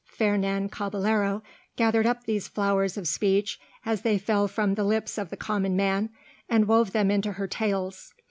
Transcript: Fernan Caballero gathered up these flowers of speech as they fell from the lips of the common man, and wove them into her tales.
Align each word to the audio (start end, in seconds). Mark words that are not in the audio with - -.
Fernan 0.07 0.67
Caballero 0.69 1.43
gathered 1.75 2.07
up 2.07 2.23
these 2.23 2.47
flowers 2.47 2.97
of 2.97 3.07
speech 3.07 3.59
as 3.85 4.01
they 4.01 4.17
fell 4.17 4.47
from 4.47 4.73
the 4.73 4.83
lips 4.83 5.19
of 5.19 5.29
the 5.29 5.37
common 5.37 5.75
man, 5.75 6.09
and 6.49 6.67
wove 6.67 6.91
them 6.91 7.11
into 7.11 7.33
her 7.33 7.45
tales. 7.47 8.11